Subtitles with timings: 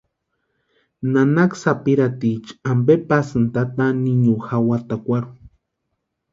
[1.13, 5.33] ¿Nanaka sapirhaticha ampe pasïni tata niño jawatakwarhu?